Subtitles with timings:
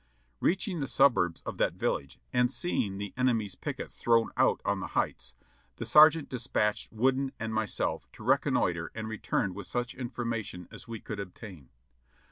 [0.39, 4.87] Reaching the suburbs of that village and seeing the enemy's pickets thrown out on the
[4.97, 5.35] heights,
[5.75, 10.87] the sergeant dispatched Wooden and myself to reconnoitre and return with such infor mation as
[10.87, 11.69] we could obtain.